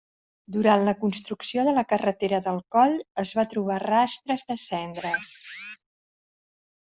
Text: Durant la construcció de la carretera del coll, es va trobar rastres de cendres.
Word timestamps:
Durant 0.53 0.85
la 0.85 0.93
construcció 1.01 1.65
de 1.67 1.73
la 1.79 1.83
carretera 1.91 2.39
del 2.47 2.57
coll, 2.77 2.95
es 3.25 3.33
va 3.39 3.45
trobar 3.51 3.77
rastres 3.83 4.45
de 4.53 4.57
cendres. 4.65 5.37